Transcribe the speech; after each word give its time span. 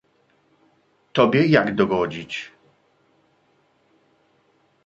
"tobie 1.13 1.45
jak 1.47 1.75
dogodzić?" 1.75 2.51